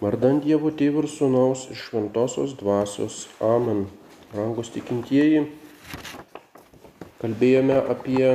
[0.00, 3.26] Vardant Dievo Tėvų ir Sūnaus ir Šventosios Dvasios.
[3.44, 3.82] Amen.
[4.32, 5.42] Rangus tikintieji,
[7.20, 8.30] kalbėjome apie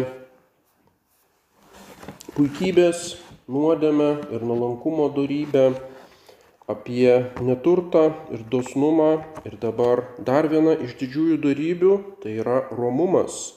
[2.36, 3.15] puikybės,
[3.49, 5.65] nuodėmę ir nuolankumo darybę,
[6.70, 9.10] apie neturtą ir dosnumą
[9.50, 13.56] ir dabar dar viena iš didžiųjų darybių- tai yra romumas.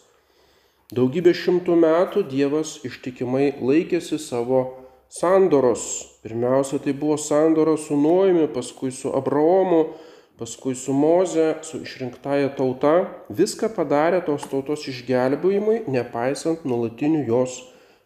[0.89, 4.78] Daugybę šimtų metų Dievas ištikimai laikėsi savo
[5.09, 6.19] sandoros.
[6.23, 9.95] Pirmiausia, tai buvo sandora su Nuojumi, paskui su Abraomu,
[10.39, 13.09] paskui su Moze, su išrinktaja tauta.
[13.29, 17.63] Viską padarė tos tautos išgelbėjimui, nepaisant nuolatinių jos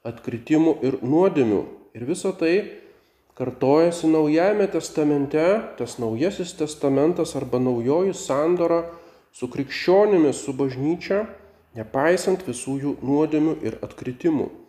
[0.07, 1.63] atkritimų ir nuodėmių.
[1.93, 2.55] Ir visa tai
[3.37, 5.45] kartojasi Naujajame testamente,
[5.77, 8.85] tas Naujasis testamentas arba naujoji sandora
[9.33, 11.27] su krikščionimis, su bažnyčia,
[11.77, 14.62] nepaisant visų jų nuodėmių ir atkritimų.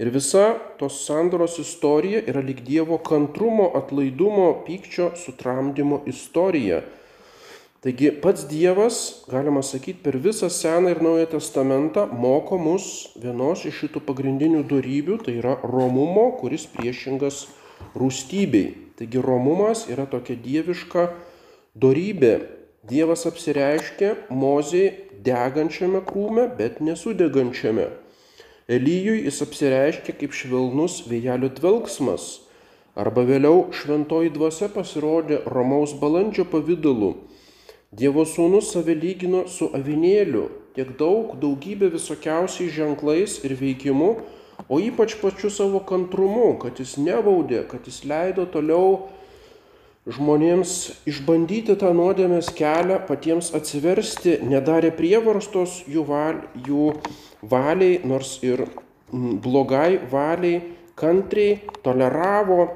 [0.00, 6.80] Ir visa tos sandoros istorija yra lyg Dievo kantrumo, atlaidumo, pykčio, sutramdymo istorija.
[7.82, 12.84] Taigi pats Dievas, galima sakyti, per visą Seną ir Naują Testamentą moko mus
[13.18, 17.48] vienos iš šitų pagrindinių darybių, tai yra romumo, kuris priešingas
[17.98, 18.94] rūstybei.
[18.96, 21.08] Taigi romumas yra tokia dieviška
[21.74, 22.36] darybė.
[22.86, 24.86] Dievas apsireiškia mozei
[25.26, 27.90] degančiame krūme, bet nesudegančiame.
[28.72, 32.26] Elyjui jis apsireiškia kaip švelnus vėjelio dvelgsmas,
[32.96, 37.10] arba vėliau šventoji dvasia pasirodė Romaus balandžio pavydalu.
[37.92, 40.46] Dievo sūnus save lygino su avinėliu,
[40.78, 44.08] tiek daug, daugybė visokiausiais ženklais ir veikimu,
[44.72, 49.10] o ypač pačiu savo kantrumu, kad jis nebaudė, kad jis leido toliau
[50.10, 56.90] žmonėms išbandyti tą nuodėmės kelią, patiems atsiversti, nedarė prievarstos jų, val, jų
[57.42, 58.64] valiai, nors ir
[59.12, 60.62] blogai valiai,
[60.98, 62.66] kantriai toleravo,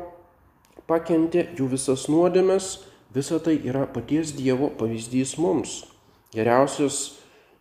[0.87, 5.81] pakentė jų visas nuodėmės, visa tai yra paties Dievo pavyzdys mums.
[6.35, 7.17] Geriausias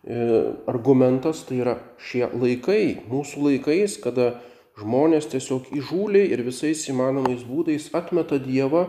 [0.06, 4.36] e, argumentas tai yra šie laikai, mūsų laikais, kada
[4.78, 8.86] žmonės tiesiog įžūliai ir visais įmanomais būdais atmeta Dievą,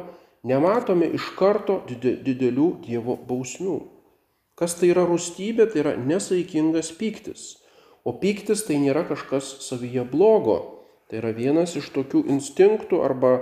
[0.47, 3.77] nematome iš karto didelių Dievo bausmių.
[4.57, 7.57] Kas tai yra rūstybė, tai yra nesaikingas pyktis.
[8.07, 10.57] O pyktis tai nėra kažkas savyje blogo.
[11.07, 13.33] Tai yra vienas iš tokių instinktų arba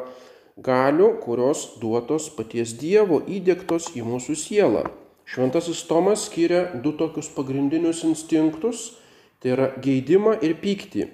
[0.61, 4.85] galių, kurios duotos paties Dievo įdėktos į mūsų sielą.
[5.25, 8.91] Šventasis Tomas skiria du tokius pagrindinius instinktus-
[9.39, 11.07] tai yra geidimą ir pyktį.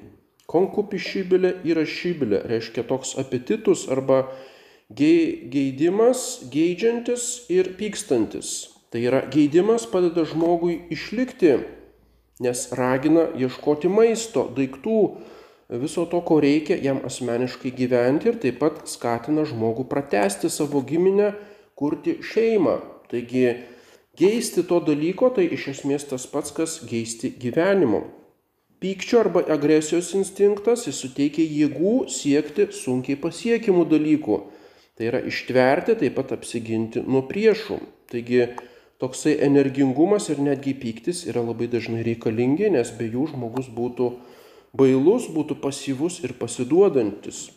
[0.48, 4.28] Konkupišybilė yra šybilė, reiškia toks apetitus arba
[4.92, 8.72] Geidimas, geidžiantis ir pykstantis.
[8.92, 11.54] Tai yra geidimas padeda žmogui išlikti,
[12.44, 14.98] nes ragina ieškoti maisto, daiktų,
[15.80, 21.32] viso to, ko reikia jam asmeniškai gyventi ir taip pat skatina žmogų pratesti savo giminę,
[21.80, 22.82] kurti šeimą.
[23.12, 23.46] Taigi
[24.20, 28.10] geisti to dalyko tai iš esmės tas pats, kas geisti gyvenimo.
[28.82, 34.42] Pykčio arba agresijos instinktas jis suteikia jėgų siekti sunkiai pasiekimų dalykų
[35.02, 37.80] Tai yra ištverti, taip pat apsiginti nuo priešų.
[38.14, 38.44] Taigi
[39.02, 44.12] toksai energingumas ir netgi pyktis yra labai dažnai reikalingi, nes be jų žmogus būtų
[44.78, 47.48] bailus, būtų pasyvus ir pasiduodantis.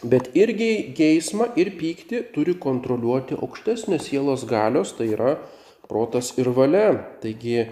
[0.00, 5.36] Bet irgi geismą ir pyktį turi kontroliuoti aukštesnės sielos galios, tai yra
[5.84, 6.94] protas ir valia.
[7.20, 7.66] Taigi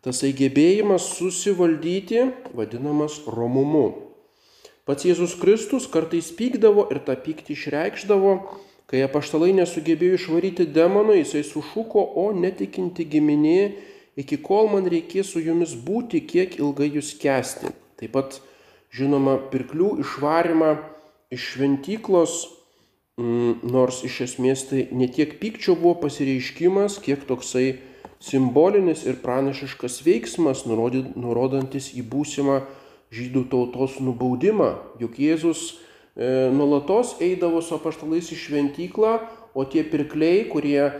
[0.00, 4.09] tasai gebėjimas susivaldyti vadinamas romumu.
[4.90, 8.30] Pats Jėzus Kristus kartais pykdavo ir tą pyktį išreikšdavo,
[8.90, 13.60] kai apaštalai nesugebėjo išvaryti demono, jisai sušuko, o netikinti giminė,
[14.18, 17.70] iki kol man reikės su jumis būti, kiek ilgai jūs kesti.
[18.02, 18.40] Taip pat,
[18.90, 20.72] žinoma, pirklių išvarimą
[21.38, 22.34] iš šventyklos,
[23.22, 27.76] mm, nors iš esmės tai ne tiek pykčio buvo pasireiškimas, kiek toksai
[28.18, 32.64] simbolinis ir pranašiškas veiksmas, nurodantis į būsimą
[33.14, 34.70] žydų tautos nubaudimą,
[35.02, 39.16] juk Jėzus e, nulatos eidavo su apaštalais į šventyklą,
[39.54, 40.92] o tie pirkliai, kurie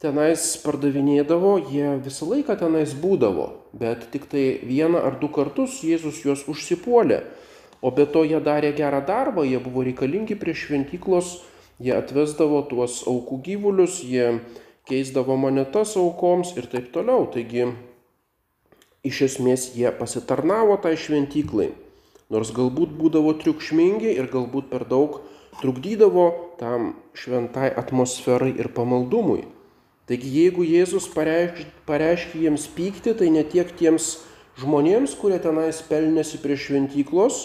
[0.00, 6.22] tenais pardavinėdavo, jie visą laiką tenais būdavo, bet tik tai vieną ar du kartus Jėzus
[6.24, 7.20] juos užsipuolė.
[7.80, 11.38] O be to jie darė gerą darbą, jie buvo reikalingi prie šventyklos,
[11.80, 14.40] jie atvesdavo tuos aukų gyvulius, jie
[14.88, 17.24] keisdavo monetas aukoms ir taip toliau.
[17.32, 17.70] Taigi
[19.06, 21.70] iš esmės jie pasitarnavo tai šventyklai,
[22.32, 25.20] nors galbūt būdavo triukšmingi ir galbūt per daug
[25.60, 26.26] trukdydavo
[26.60, 29.46] tam šventai atmosferai ir pamaldumui.
[30.10, 34.16] Taigi jeigu Jėzus pareiškia, pareiškia jiems pykti, tai ne tiek tiems
[34.58, 37.44] žmonėms, kurie tenais pelnėsi prie šventyklos,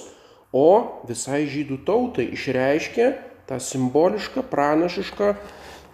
[0.56, 3.12] o visai žydų tautai išreiškia
[3.46, 5.36] tą simbolišką, pranašišką,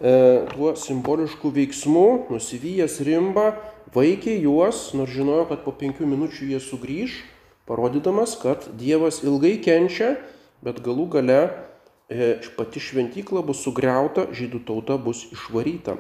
[0.01, 3.51] tuo simbolišku veiksmu, nusivyjęs rimba,
[3.94, 7.19] vaikė juos, nors žinojo, kad po penkių minučių jie sugrįž,
[7.69, 10.15] parodydamas, kad Dievas ilgai kenčia,
[10.65, 11.42] bet galų gale
[12.09, 16.00] e, pati šventykla bus sugriauta, žydų tauta bus išvaryta.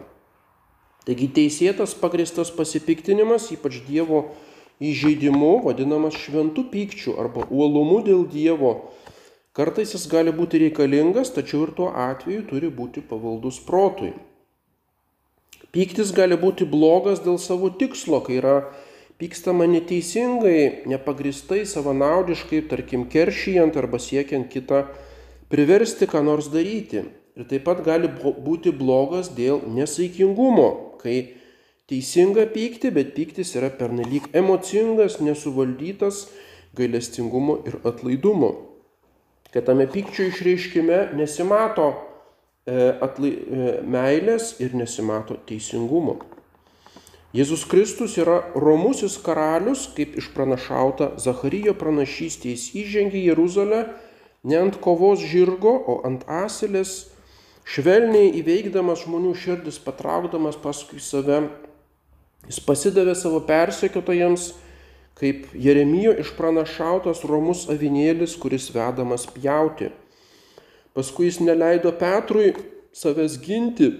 [1.05, 4.31] Taigi teisėtas pagristas pasipiktinimas, ypač Dievo
[4.81, 8.91] įžeidimu, vadinamas šventų pykčių arba uolumu dėl Dievo.
[9.51, 14.13] Kartais jis gali būti reikalingas, tačiau ir tuo atveju turi būti pavaldus protui.
[15.75, 18.55] Pyktis gali būti blogas dėl savo tikslo, kai yra
[19.19, 24.85] pykstama neteisingai, nepagristai, savanaudiškai, tarkim, keršijant arba siekiant kitą
[25.51, 27.03] priversti ką nors daryti.
[27.35, 31.19] Ir taip pat gali būti blogas dėl nesaikingumo, kai
[31.91, 36.29] teisinga pykti, bet pyktis yra pernelyg emocingas, nesuvaldytas
[36.75, 38.70] gailestingumo ir atlaidumo.
[39.51, 46.21] Kad tame pykčio išreiškime nesimato e, atlai, e, meilės ir nesimato teisingumo.
[47.35, 52.51] Jėzus Kristus yra romusis karalius, kaip išpranašauta Zacharyjo pranašystė.
[52.51, 53.85] Jis įžengė į Jeruzalę
[54.43, 57.11] ne ant kovos žirgo, o ant asilės,
[57.63, 61.45] švelniai įveikdamas žmonių širdis, patraukdamas paskui save.
[62.49, 64.51] Jis pasidavė savo persekiotojams,
[65.19, 69.91] kaip Jeremijo išpranašautas romus avinėlis, kuris vedamas pjauti.
[70.95, 72.51] Paskui jis neleido Petrui
[72.95, 73.91] savęs ginti,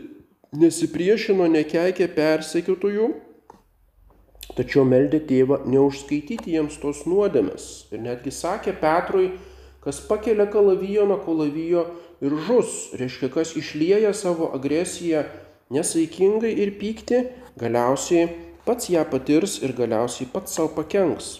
[0.51, 3.11] nesipriešino, nekeikė persekiotojų,
[4.57, 7.69] tačiau meldė tėvą neužskaityti jiems tos nuodėmės.
[7.95, 9.29] Ir netgi sakė Petrui,
[9.83, 11.85] kas pakelia kalavijo nuo kalavijo
[12.21, 15.23] ir žus, reiškia, kas išlieja savo agresiją
[15.71, 17.23] nesaikingai ir pykti,
[17.59, 18.27] galiausiai
[18.65, 21.39] pats ją patirs ir galiausiai pats savo pakenks.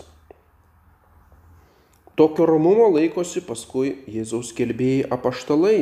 [2.19, 5.79] Tokio romumo laikosi paskui Jėzaus kelbėjai apaštalai,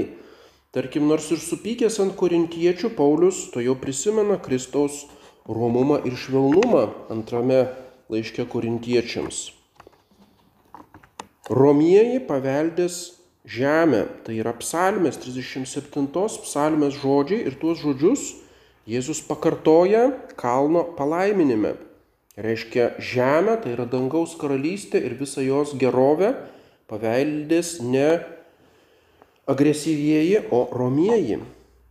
[0.69, 5.07] Tarkim, nors ir supykęs ant korintiečių, Paulius to jau prisimena Kristaus
[5.49, 7.63] romumą ir švelnumą antrame
[8.13, 9.39] laiške korintiečiams.
[11.49, 12.99] Romieji paveldės
[13.49, 16.05] žemę, tai yra psalmės 37
[16.45, 18.27] psalmės žodžiai ir tuos žodžius
[18.89, 20.07] Jėzus pakartoja
[20.39, 21.75] kalno palaiminime.
[22.39, 26.31] Reiškia, žemė, tai yra dangaus karalystė ir visa jos gerovė
[26.89, 28.23] paveldės ne
[29.49, 31.41] agresyvieji, o romieji.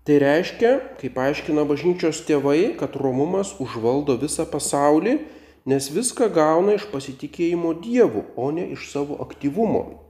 [0.08, 5.18] Tai reiškia, kaip aiškina bažnyčios tėvai, kad romumas užvaldo visą pasaulį,
[5.68, 10.00] nes viską gauna iš pasitikėjimo Dievu, o ne iš savo aktyvumo.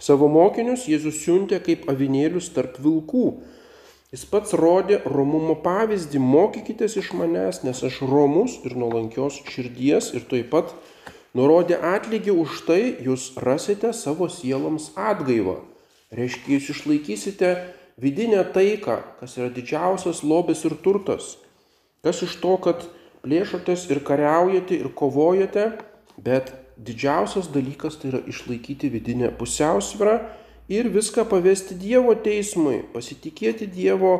[0.00, 3.26] Savo mokinius Jėzus siuntė kaip avinėlius tarp vilkų.
[4.14, 10.22] Jis pats rodė romumo pavyzdį, mokykitės iš manęs, nes aš romus ir nuolankios širdies ir
[10.30, 10.70] taip pat
[11.34, 15.56] nurodė atlygį už tai, jūs rasite savo sieloms atgaivą.
[16.14, 17.50] Reiškia, jūs išlaikysite
[17.98, 21.32] vidinę taiką, kas yra didžiausias lobis ir turtas.
[22.06, 22.86] Kas iš to, kad
[23.26, 25.72] plėšotės ir kariaujate ir kovojate,
[26.22, 30.20] bet didžiausias dalykas tai yra išlaikyti vidinę pusiausvyrą
[30.68, 34.14] ir viską pavesti Dievo teismui, pasitikėti Dievo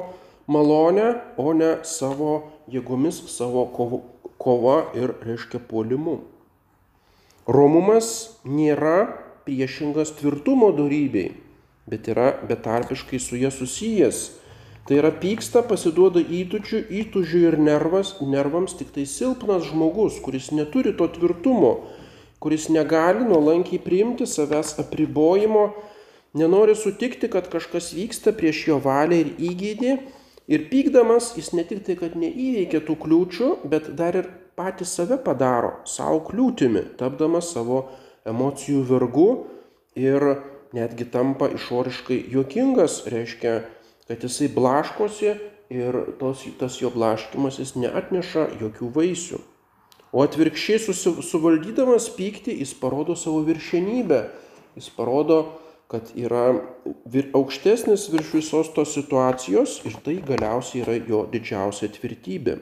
[0.47, 3.67] malonę, o ne savo jėgomis, savo
[4.39, 6.21] kova ir, reiškia, puolimu.
[7.49, 8.99] Romumas nėra
[9.45, 11.33] priešingas tvirtumo darybei
[11.87, 14.31] bet yra betarpiškai su ja susijęs.
[14.85, 20.93] Tai yra pyksta, pasiduoda įtučių, įtužių ir nervas, nervams tik tai silpnas žmogus, kuris neturi
[20.97, 21.87] to tvirtumo,
[22.37, 25.71] kuris negali nuolankiai priimti savęs apribojimo,
[26.35, 29.97] nenori sutikti, kad kažkas vyksta prieš jo valią ir įgėdį.
[30.53, 34.27] Ir pykdamas jis ne tik tai, kad neįveikia tų kliūčių, bet dar ir
[34.59, 37.87] patį save padaro savo kliūtimi, tapdamas savo
[38.29, 39.29] emocijų vergu
[39.97, 40.27] ir
[40.77, 43.57] netgi tampa išoriškai juokingas, reiškia,
[44.11, 45.33] kad jisai blaškosi
[45.73, 49.41] ir tos, tas jo blaškimasis neatneša jokių vaisių.
[50.15, 54.21] O atvirkščiai suvaldydamas pyktį jis parodo savo viršenybę,
[54.79, 55.41] jis parodo,
[55.95, 56.45] kad yra
[57.07, 62.59] vir, aukštesnis virš visos tos situacijos ir tai galiausiai yra jo didžiausia tvirtybė.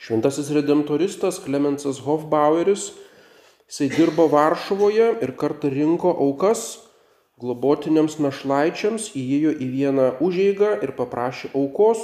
[0.00, 2.92] Šventasis redemptoristas Klemensas Hofbaueris
[3.70, 6.62] Jisai dirbo Varšuvoje ir kartą rinko aukas
[7.38, 12.00] globotiniams našlaičiams, įėjo į vieną užeigą ir paprašė aukos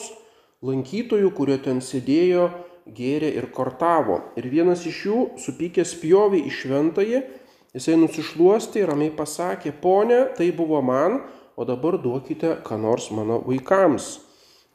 [0.62, 2.44] lankytojų, kurie ten sėdėjo,
[2.86, 4.20] gėrė ir kortavo.
[4.38, 7.24] Ir vienas iš jų, supykęs pjovė į šventąjį,
[7.76, 11.20] jisai nusišluostė ir ramiai pasakė, ponė, tai buvo man,
[11.56, 14.16] o dabar duokite ką nors mano vaikams.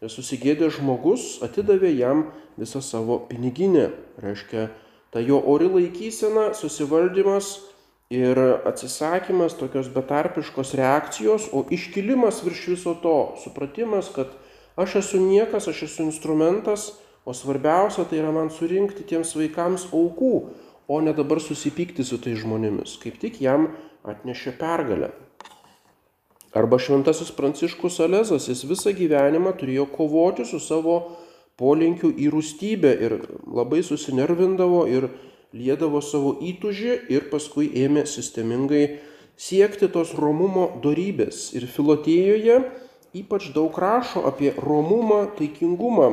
[0.01, 2.29] Ir susigėdęs žmogus atidavė jam
[2.61, 3.89] visą savo piniginę,
[4.21, 4.69] reiškia
[5.11, 7.57] Ta jo ori laikysena, susivaldymas
[8.11, 14.31] ir atsisakymas tokios betarpiškos reakcijos, o iškilimas virš viso to, supratimas, kad
[14.79, 16.93] aš esu niekas, aš esu instrumentas,
[17.27, 20.35] o svarbiausia tai yra man surinkti tiems vaikams aukų,
[20.91, 23.69] o ne dabar susipykti su tai žmonėmis, kaip tik jam
[24.03, 25.11] atnešė pergalę.
[26.51, 30.97] Arba šventasis Pranciškus Alezas, jis visą gyvenimą turėjo kovoti su savo
[31.61, 33.15] polinkiu į rūstybę ir
[33.47, 35.07] labai susinervindavo ir
[35.55, 38.83] liedavo savo įtužį ir paskui ėmė sistemingai
[39.39, 41.51] siekti tos romumo darybės.
[41.55, 42.59] Ir filotėjoje
[43.15, 46.11] ypač daug rašo apie romumą, taikingumą.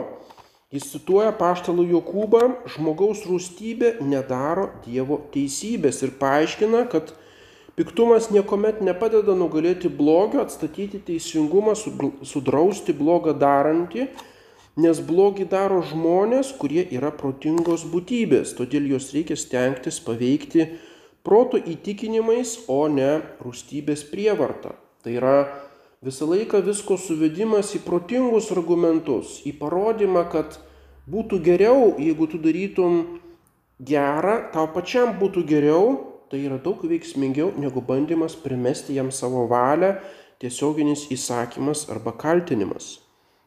[0.75, 2.43] Jis cituoja paštalų Jokūbą,
[2.75, 7.15] žmogaus rūstybė nedaro Dievo teisybės ir paaiškina, kad
[7.79, 11.73] piktumas niekuomet nepadeda nugalėti blogio, atstatyti teisingumą,
[12.29, 14.11] sudrausti blogą darantį
[14.79, 20.69] nes blogį daro žmonės, kurie yra protingos būtybės, todėl juos reikia stengtis paveikti
[21.27, 24.77] proto įtikinimais, o ne rūstybės prievarta.
[25.03, 25.37] Tai yra
[26.05, 30.61] visą laiką visko suvedimas į protingus argumentus, į parodymą, kad
[31.11, 33.01] būtų geriau, jeigu tu darytum
[33.81, 35.85] gerą, tau pačiam būtų geriau,
[36.31, 39.97] tai yra daug veiksmingiau negu bandymas primesti jam savo valią,
[40.39, 42.99] tiesioginis įsakymas arba kaltinimas.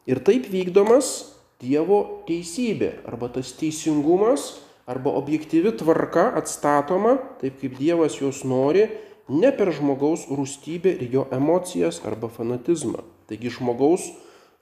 [0.09, 1.29] Ir taip vykdomas
[1.61, 4.47] Dievo teisybė arba tas teisingumas
[4.89, 8.87] arba objektyvi tvarka atstatoma taip, kaip Dievas jos nori,
[9.31, 13.05] ne per žmogaus rūstybę ir jo emocijas arba fanatizmą.
[13.31, 14.09] Taigi žmogaus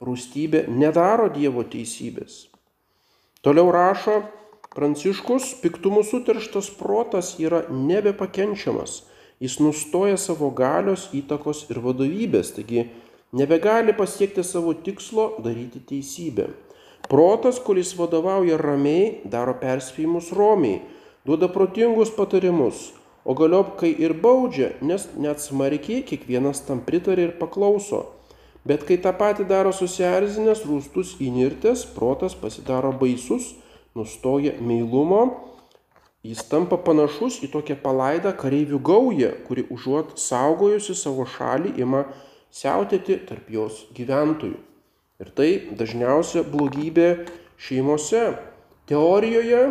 [0.04, 2.46] rūstybė nedaro Dievo teisybės.
[3.42, 4.20] Toliau rašo
[4.70, 9.00] Pranciškus, piktumų sutirštas protas yra nebepakenčiamas.
[9.42, 12.52] Jis nustoja savo galios, įtakos ir vadovybės.
[12.54, 12.84] Taigi
[13.34, 16.46] nebegali pasiekti savo tikslo daryti teisybę.
[17.10, 20.84] Protas, kuris vadovauja ramiai, daro perspėjimus romiai,
[21.26, 22.92] duoda protingus patarimus,
[23.24, 28.06] o galiop kai ir baudžia, nes net smarkiai kiekvienas tam pritarė ir paklauso.
[28.64, 33.54] Bet kai tą patį daro susierzinęs, rūstus įnirtęs, protas pasidaro baisus,
[33.96, 35.22] nustoja meilumo,
[36.22, 42.04] jis tampa panašus į tokią palaidą kareivių gaują, kuri užuot saugojusi savo šalį ima
[42.52, 44.58] siautėti tarp jos gyventojų.
[45.20, 47.08] Ir tai dažniausia blogybė
[47.60, 48.34] šeimose.
[48.88, 49.66] Teorijoje,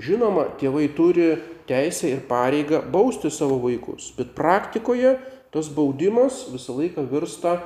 [0.00, 1.30] žinoma, tėvai turi
[1.70, 5.16] teisę ir pareigą bausti savo vaikus, bet praktikoje
[5.54, 7.56] tas baudimas visą laiką virsta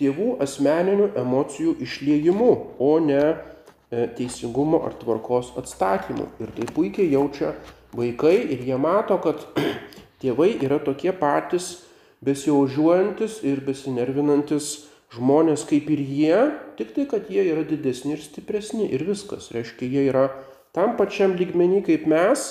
[0.00, 2.52] tėvų asmeninių emocijų išliejimu,
[2.82, 6.28] o ne e, teisingumo ar tvarkos atstatymu.
[6.42, 7.52] Ir tai puikiai jaučia
[7.94, 9.44] vaikai ir jie mato, kad
[10.22, 11.84] tėvai yra tokie patys
[12.24, 14.72] besijaužiuojantis ir besinervinantis
[15.12, 16.38] žmonės kaip ir jie,
[16.78, 19.50] tik tai, kad jie yra didesni ir stipresni ir viskas.
[19.52, 20.28] Reiškia, jie yra
[20.72, 22.46] tam pačiam lygmenį kaip mes,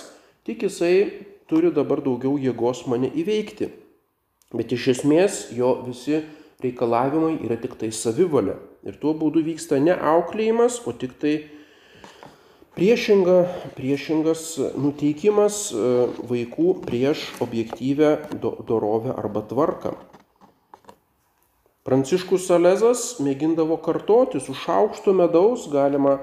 [0.47, 0.95] tik jisai
[1.49, 3.71] turi dabar daugiau jėgos mane įveikti.
[4.51, 6.21] Bet iš esmės jo visi
[6.63, 8.57] reikalavimai yra tik tai savivalė.
[8.87, 11.35] Ir tuo būdu vyksta ne auklėjimas, o tik tai
[12.71, 15.89] Priešinga, priešingas nuteikimas e,
[16.23, 19.91] vaikų prieš objektyvę dorovę arba tvarką.
[21.83, 26.21] Pranciškus Salezas mėgindavo kartoti, su šaukštu medaus galima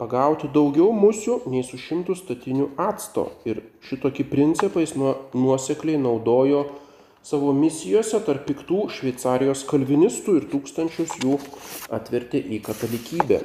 [0.00, 3.30] pagauti daugiau musių nei su šimtų statinių acto.
[3.48, 6.66] Ir šitokį principą jis nuosekliai naudojo
[7.26, 11.38] savo misijose tarp piktų Šveicarijos kalvinistų ir tūkstančius jų
[11.90, 13.40] atvertė į katalikybę.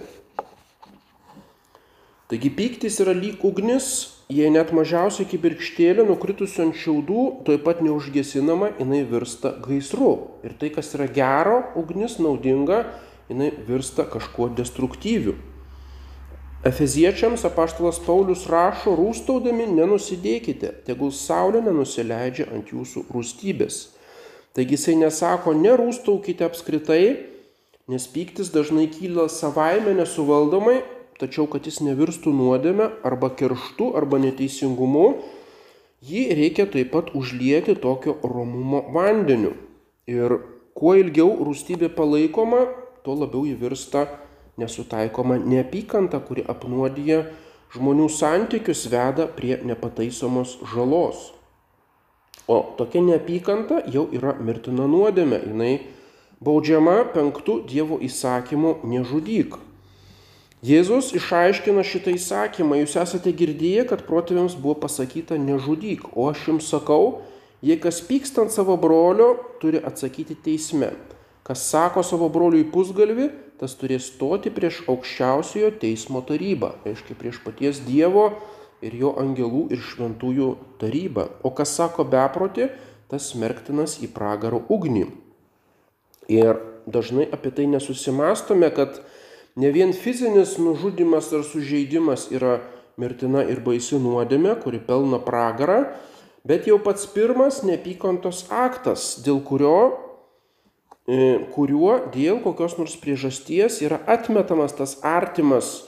[2.31, 3.87] Taigi pyktis yra lyg ugnis,
[4.31, 10.13] jei net mažiausiai kibirkštėlė nukritusi ant šiaudų, toj pat neužgesinama, jinai virsta gaisru.
[10.47, 12.85] Ir tai, kas yra gero, ugnis naudinga,
[13.27, 15.35] jinai virsta kažkuo destruktyviu.
[16.61, 23.79] Efeziečiams apaštalas Paulius rašo, rūstaudami nenusidėkite, tegul saulė nenusileidžia ant jūsų rūstybės.
[24.53, 27.17] Taigi jisai nesako, nerūstaukite apskritai,
[27.89, 30.83] nes pyktis dažnai kyla savaime nesuvaldomai,
[31.17, 35.07] tačiau kad jis nevirstų nuodėme arba kerštu arba neteisingumu,
[36.05, 39.55] jį reikia taip pat užlieti tokio romumo vandeniu.
[40.05, 40.43] Ir
[40.77, 42.67] kuo ilgiau rūstybė palaikoma,
[43.01, 44.05] tuo labiau ji virsta
[44.59, 47.23] nesutaikoma neapykanta, kuri apnuodija
[47.75, 51.29] žmonių santykius, veda prie nepataisomos žalos.
[52.51, 55.73] O tokia neapykanta jau yra mirtina nuodėme, jinai
[56.43, 59.59] baudžiama penktų Dievo įsakymu nežudyk.
[60.61, 66.67] Jėzus išaiškina šitą įsakymą, jūs esate girdėję, kad protėviams buvo pasakyta nežudyk, o aš jums
[66.69, 67.23] sakau,
[67.65, 69.31] jei kas pyksta ant savo brolio,
[69.61, 70.91] turi atsakyti teisme.
[71.41, 73.31] Kas sako savo broliui pusgalvi,
[73.61, 78.31] tas turės stoti prieš aukščiausiojo teismo tarybą, reiškia prieš paties Dievo
[78.81, 80.47] ir jo angelų ir šventųjų
[80.81, 81.27] taryba.
[81.45, 82.71] O kas sako beproti,
[83.11, 85.05] tas smerktinas į pragaro ugnį.
[86.31, 86.57] Ir
[86.89, 89.03] dažnai apie tai nesusimastome, kad
[89.55, 92.59] ne vien fizinis nužudimas ar sužeidimas yra
[92.97, 95.83] mirtina ir baisi nuodėmė, kuri pelna pragarą,
[96.47, 99.75] bet jau pats pirmas neapykantos aktas, dėl kurio,
[101.05, 105.79] kuriuo dėl kokios nors priežasties yra atmetamas tas artimas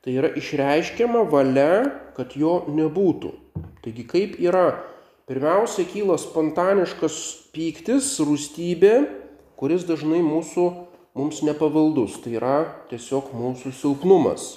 [0.00, 3.34] Tai yra išreiškiama valia, kad jo nebūtų.
[3.84, 4.78] Taigi kaip yra?
[5.28, 7.16] Pirmiausia, kyla spontaniškas
[7.52, 8.94] pyktis, rūstybė,
[9.60, 10.64] kuris dažnai mūsų,
[11.20, 12.16] mums nepavaldus.
[12.24, 12.54] Tai yra
[12.88, 14.54] tiesiog mūsų silpnumas,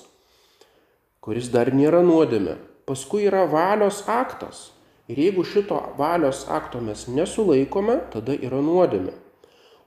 [1.20, 2.56] kuris dar nėra nuodėme.
[2.88, 4.70] Paskui yra valios aktas.
[5.12, 9.12] Ir jeigu šito valios akto mes nesulaikome, tada yra nuodėme.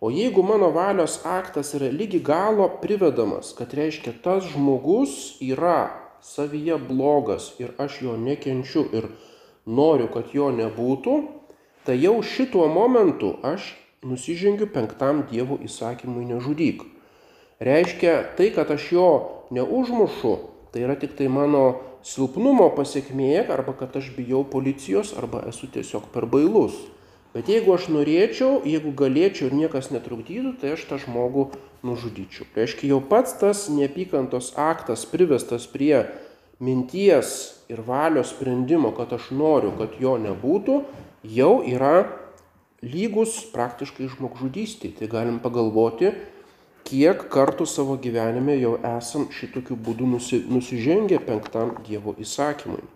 [0.01, 5.89] O jeigu mano valios aktas yra lygi galo privedamas, kad reiškia tas žmogus yra
[6.21, 9.09] savyje blogas ir aš jo nekenčiu ir
[9.65, 11.17] noriu, kad jo nebūtų,
[11.89, 13.73] tai jau šituo momentu aš
[14.05, 16.85] nusižengiu penktam Dievo įsakymui nežudyk.
[17.57, 19.09] Reiškia, tai, kad aš jo
[19.51, 20.35] neužmušu,
[20.73, 26.11] tai yra tik tai mano silpnumo pasiekmė, arba kad aš bijau policijos, arba esu tiesiog
[26.13, 26.77] per bailus.
[27.37, 31.51] Bet jeigu aš norėčiau, jeigu galėčiau ir niekas netrukdytų, tai aš tą žmogų
[31.85, 32.47] nužudyčiau.
[32.55, 36.07] Tai reiškia, jau pats tas neapykantos aktas privestas prie
[36.65, 37.35] minties
[37.69, 40.79] ir valios sprendimo, kad aš noriu, kad jo nebūtų,
[41.37, 42.07] jau yra
[42.81, 44.95] lygus praktiškai žmogžudystė.
[44.97, 46.15] Tai galim pagalvoti,
[46.89, 52.96] kiek kartų savo gyvenime jau esam šitokiu būdu nusižengę penktam Dievo įsakymui.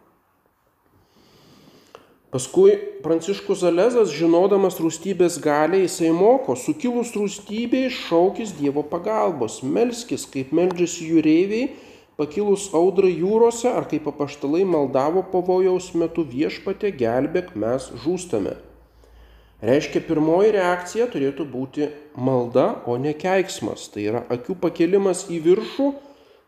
[2.31, 10.53] Paskui Pranciškus Zalezas, žinodamas rūstybės galę, jisai moko, sukilus rūstybei šaukis Dievo pagalbos, melskis, kaip
[10.55, 11.73] meldžiasi jūreiviai,
[12.21, 18.55] pakilus audrai jūrose, ar kaip apaštalai maldavo pavojaus metu viešpatė gelbėk, mes žūstame.
[19.67, 23.89] Reiškia, pirmoji reakcija turėtų būti malda, o ne keiksmas.
[23.91, 25.89] Tai yra akių pakelimas į viršų,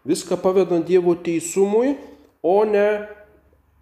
[0.07, 1.97] viską pavedant Dievo teisumui,
[2.39, 2.87] o ne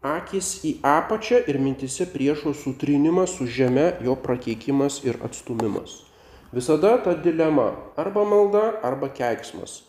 [0.01, 6.05] akis į apačią ir mintise priešo sutrinimas su žeme, jo prakeikimas ir atstumimas.
[6.53, 9.83] Visada ta dilema- arba malda, arba keiksmas.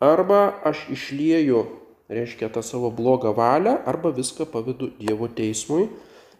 [0.00, 1.66] Arba aš išlieju,
[2.08, 5.88] reiškia, tą savo blogą valią, arba viską pavedu Dievo teismui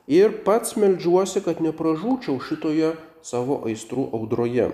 [0.07, 4.73] ir pats melžiuosi, kad nepražūčiau šitoje savo aistrų audroje.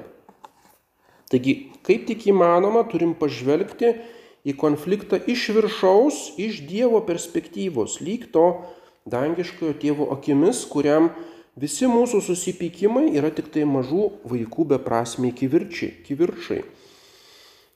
[1.30, 3.96] Taigi, kaip tik įmanoma, turim pažvelgti
[4.44, 8.64] į konfliktą iš viršaus, iš Dievo perspektyvos, lyg to
[9.08, 11.10] dangiškojo tėvo akimis, kuriam
[11.56, 15.94] visi mūsų susipykimai yra tik tai mažų vaikų beprasmiai kivirčiai.
[16.06, 16.62] kivirčai.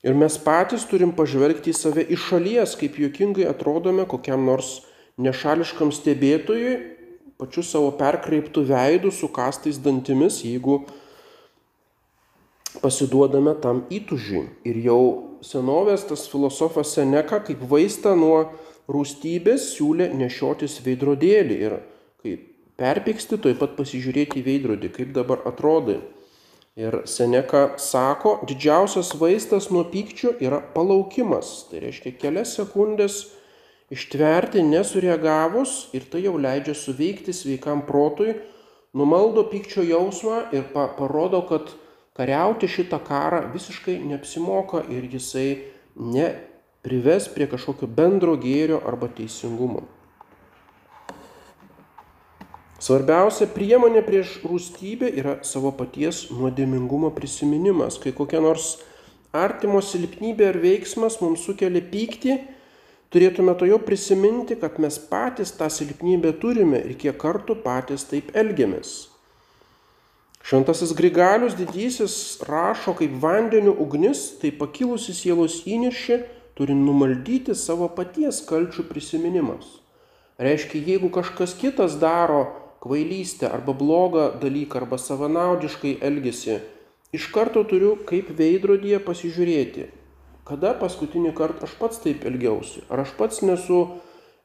[0.02, 4.85] Ir mes patys turim pažvelgti į save iš šalies, kaip juokingai atrodome kokiam nors
[5.18, 6.76] nešališkam stebėtojui,
[7.38, 10.85] pačiu savo perkreiptų veidų su kastais dantimis, jeigu
[12.83, 14.46] pasiduodame tam įtužiui.
[14.70, 18.48] Ir jau senovės tas filosofas Seneka kaip vaistą nuo
[18.88, 21.74] rūstybės siūlė nešiotis veidrodėlį ir
[22.22, 22.37] kai
[22.79, 25.98] perpyksti, toj pat pasižiūrėti į veidrodį, kaip dabar atrodai.
[26.79, 31.66] Ir Seneka sako, didžiausias vaistas nuo pykčio yra palaukimas.
[31.70, 33.24] Tai reiškia kelias sekundės
[33.90, 38.37] ištverti nesureagavus ir tai jau leidžia suveikti sveikam protui,
[38.94, 41.72] numaldo pykčio jausmą ir pa parodo, kad
[42.18, 45.50] kariauti šitą karą visiškai neapsimoka ir jisai
[45.94, 49.85] neprives prie kažkokio bendro gėrio arba teisingumo.
[52.83, 57.98] Svarbiausia priemonė prieš rūstybę yra savo paties nuodėmingumo prisiminimas.
[57.98, 58.76] Kai kokia nors
[59.35, 62.37] artimo silpnybė ar veiksmas mums sukelia pyktį,
[63.14, 68.31] turėtume to jau prisiminti, kad mes patys tą silpnybę turime ir kiek kartų patys taip
[68.38, 69.17] elgiamės.
[70.48, 72.12] Šventasis Grigalius didysis
[72.48, 76.16] rašo, kaip vandeniu ugnis, tai pakilusi sielos įnešė
[76.56, 79.66] turi numaldyti savo paties kalčių prisiminimas.
[80.40, 82.46] Reiškia, jeigu kažkas kitas daro
[82.80, 86.56] kvailystę arba blogą dalyką arba savanaudiškai elgesi,
[87.12, 89.87] iš karto turiu kaip veidrodyje pasižiūrėti,
[90.48, 93.82] kada paskutinį kartą aš pats taip elgiausi, ar aš pats nesu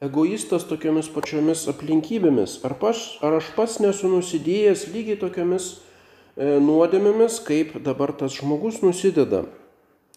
[0.03, 5.91] egoistas tokiamis pačiomis aplinkybėmis, ar, pas, ar aš pats nesu nusidėjęs lygiai tokiamis E,
[6.37, 9.43] nuodėmėmis, kaip dabar tas žmogus nusideda.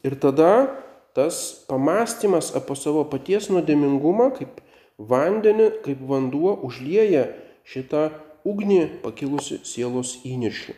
[0.07, 0.71] Ir tada
[1.17, 4.61] tas pamastymas apie savo paties nuodėmingumą, kaip
[4.97, 7.29] vandenį, kaip vanduo užlieja
[7.67, 8.11] šitą
[8.47, 10.77] ugnį pakilusi sielos įniršį.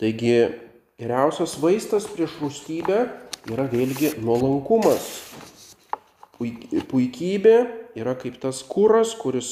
[0.00, 0.36] Taigi
[0.98, 3.04] geriausias vaistas prieš rūstybę
[3.50, 5.04] yra vėlgi nuolankumas.
[6.90, 7.56] puikybė
[7.94, 9.50] yra kaip tas kuras, kuris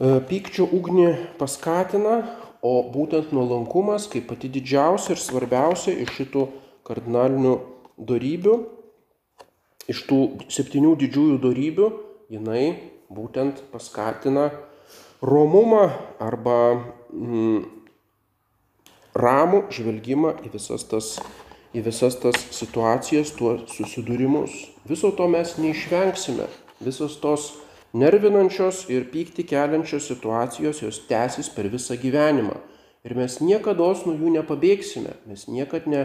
[0.00, 2.24] e, pykčio ugnį paskatina,
[2.66, 6.46] o būtent nuolankumas kaip pati didžiausia ir svarbiausia iš šitų
[6.86, 7.54] kardinalinių
[8.10, 8.56] darybių,
[9.90, 10.20] iš tų
[10.52, 11.88] septynių didžiųjų darybių,
[12.34, 12.64] jinai
[13.12, 14.50] būtent paskatina
[15.22, 15.88] romumą
[16.22, 16.58] arba
[17.12, 17.64] mm,
[19.16, 21.12] ramų žvelgimą į visas tas,
[21.76, 24.56] į visas tas situacijas, tuos susidūrimus.
[24.88, 26.48] Viso to mes neišvengsime.
[26.84, 27.54] Visos tos
[27.96, 32.58] nervinančios ir pykti keliančios situacijos jos tęsis per visą gyvenimą.
[33.06, 35.14] Ir mes niekada nuo jų nepabėgsime.
[35.30, 36.02] Mes niekada ne,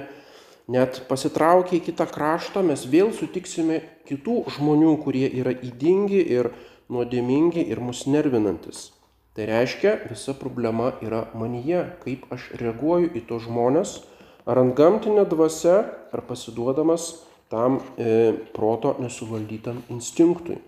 [0.70, 6.52] net pasitraukę į kitą kraštą, mes vėl sutiksime kitų žmonių, kurie yra įdingi ir
[6.92, 8.92] nuodėmingi ir mus nervinantis.
[9.36, 14.02] Tai reiškia, visa problema yra manyje, kaip aš reaguoju į tos žmonės,
[14.44, 15.78] ar ant gamtinė dvasia,
[16.12, 17.14] ar pasiduodamas
[17.52, 20.60] tam e, proto nesuvaldytam instinktui.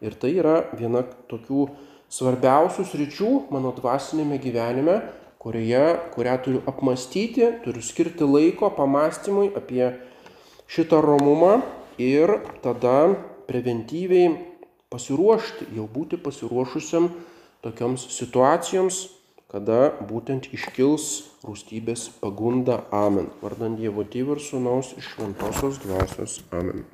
[0.00, 1.66] Ir tai yra viena tokių
[2.10, 5.00] svarbiausių sričių mano dvasinėme gyvenime,
[5.40, 5.84] kurioje,
[6.14, 9.84] kurią turiu apmastyti, turiu skirti laiko pamastymui apie
[10.70, 11.60] šitą romumą
[12.00, 12.32] ir
[12.64, 13.14] tada
[13.48, 14.34] preventyviai
[14.90, 17.10] pasiruošti, jau būti pasiruošusiam
[17.64, 19.02] tokioms situacijoms,
[19.50, 21.06] kada būtent iškils
[21.44, 22.84] rūstybės pagunda.
[22.94, 23.30] Amen.
[23.42, 26.40] Vardant Dievo Tėvų ir Sūnaus iš Šventosios dvasios.
[26.54, 26.84] Amen.